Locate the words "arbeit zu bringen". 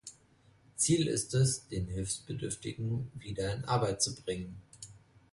3.65-4.59